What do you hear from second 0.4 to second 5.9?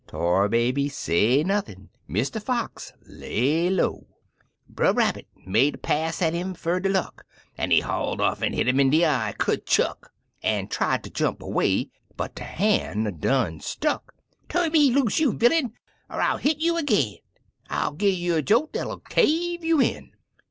Baby say nothin'— Mr, Fox lay lowl Brer Rabbit made a